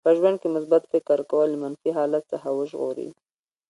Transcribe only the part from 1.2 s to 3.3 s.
کول له منفي حالت څخه وژغوري.